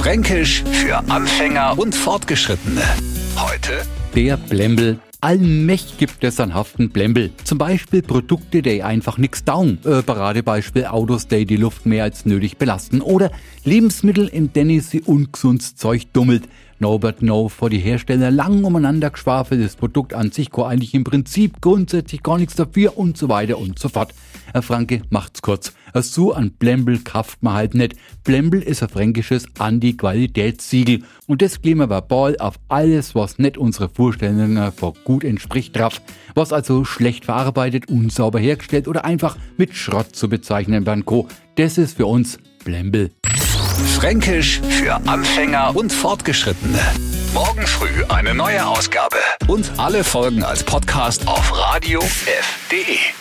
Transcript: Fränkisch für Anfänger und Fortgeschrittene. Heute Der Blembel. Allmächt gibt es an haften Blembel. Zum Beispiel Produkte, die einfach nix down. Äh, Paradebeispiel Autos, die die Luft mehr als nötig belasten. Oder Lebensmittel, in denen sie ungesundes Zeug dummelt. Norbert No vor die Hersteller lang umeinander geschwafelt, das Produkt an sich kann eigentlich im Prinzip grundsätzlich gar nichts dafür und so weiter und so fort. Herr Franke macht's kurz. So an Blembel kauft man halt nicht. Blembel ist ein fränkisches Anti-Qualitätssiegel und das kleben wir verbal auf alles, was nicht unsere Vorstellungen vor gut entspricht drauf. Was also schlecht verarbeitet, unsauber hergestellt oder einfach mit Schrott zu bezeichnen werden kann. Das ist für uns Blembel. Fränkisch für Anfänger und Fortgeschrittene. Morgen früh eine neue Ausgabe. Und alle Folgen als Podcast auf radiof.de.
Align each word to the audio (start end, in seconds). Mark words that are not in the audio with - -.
Fränkisch 0.00 0.64
für 0.64 0.96
Anfänger 1.10 1.78
und 1.78 1.94
Fortgeschrittene. 1.94 2.80
Heute 3.36 3.82
Der 4.14 4.38
Blembel. 4.38 4.98
Allmächt 5.20 5.98
gibt 5.98 6.24
es 6.24 6.40
an 6.40 6.54
haften 6.54 6.88
Blembel. 6.88 7.30
Zum 7.44 7.58
Beispiel 7.58 8.00
Produkte, 8.00 8.62
die 8.62 8.82
einfach 8.82 9.18
nix 9.18 9.44
down. 9.44 9.76
Äh, 9.84 10.00
Paradebeispiel 10.00 10.86
Autos, 10.86 11.28
die 11.28 11.44
die 11.44 11.56
Luft 11.56 11.84
mehr 11.84 12.04
als 12.04 12.24
nötig 12.24 12.56
belasten. 12.56 13.02
Oder 13.02 13.30
Lebensmittel, 13.64 14.26
in 14.26 14.54
denen 14.54 14.80
sie 14.80 15.02
ungesundes 15.02 15.76
Zeug 15.76 16.10
dummelt. 16.14 16.44
Norbert 16.78 17.20
No 17.20 17.50
vor 17.50 17.68
die 17.68 17.76
Hersteller 17.76 18.30
lang 18.30 18.64
umeinander 18.64 19.10
geschwafelt, 19.10 19.62
das 19.62 19.76
Produkt 19.76 20.14
an 20.14 20.32
sich 20.32 20.50
kann 20.50 20.64
eigentlich 20.64 20.94
im 20.94 21.04
Prinzip 21.04 21.60
grundsätzlich 21.60 22.22
gar 22.22 22.38
nichts 22.38 22.54
dafür 22.54 22.96
und 22.96 23.18
so 23.18 23.28
weiter 23.28 23.58
und 23.58 23.78
so 23.78 23.90
fort. 23.90 24.14
Herr 24.52 24.62
Franke 24.62 25.02
macht's 25.10 25.42
kurz. 25.42 25.72
So 25.94 26.32
an 26.32 26.52
Blembel 26.52 26.98
kauft 26.98 27.42
man 27.42 27.54
halt 27.54 27.74
nicht. 27.74 27.94
Blembel 28.24 28.62
ist 28.62 28.82
ein 28.82 28.88
fränkisches 28.88 29.46
Anti-Qualitätssiegel 29.58 31.02
und 31.26 31.42
das 31.42 31.60
kleben 31.60 31.80
wir 31.80 31.90
verbal 31.90 32.36
auf 32.38 32.56
alles, 32.68 33.14
was 33.14 33.38
nicht 33.38 33.58
unsere 33.58 33.88
Vorstellungen 33.88 34.72
vor 34.72 34.94
gut 35.04 35.24
entspricht 35.24 35.76
drauf. 35.76 36.00
Was 36.34 36.52
also 36.52 36.84
schlecht 36.84 37.24
verarbeitet, 37.24 37.88
unsauber 37.88 38.38
hergestellt 38.38 38.88
oder 38.88 39.04
einfach 39.04 39.36
mit 39.56 39.74
Schrott 39.74 40.14
zu 40.14 40.28
bezeichnen 40.28 40.86
werden 40.86 41.04
kann. 41.04 41.24
Das 41.56 41.78
ist 41.78 41.96
für 41.96 42.06
uns 42.06 42.38
Blembel. 42.64 43.10
Fränkisch 43.96 44.60
für 44.60 44.94
Anfänger 45.06 45.74
und 45.74 45.92
Fortgeschrittene. 45.92 46.80
Morgen 47.32 47.66
früh 47.66 48.04
eine 48.08 48.34
neue 48.34 48.66
Ausgabe. 48.66 49.16
Und 49.46 49.70
alle 49.78 50.04
Folgen 50.04 50.42
als 50.42 50.64
Podcast 50.64 51.26
auf 51.28 51.52
radiof.de. 51.56 53.19